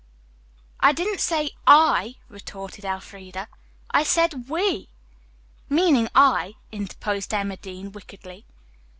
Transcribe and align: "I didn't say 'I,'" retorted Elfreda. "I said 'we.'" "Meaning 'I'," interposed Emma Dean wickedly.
"I 0.79 0.93
didn't 0.93 1.19
say 1.21 1.51
'I,'" 1.67 2.15
retorted 2.27 2.83
Elfreda. 2.85 3.47
"I 3.91 4.01
said 4.03 4.49
'we.'" 4.49 4.89
"Meaning 5.69 6.09
'I'," 6.15 6.55
interposed 6.71 7.31
Emma 7.31 7.55
Dean 7.55 7.91
wickedly. 7.91 8.43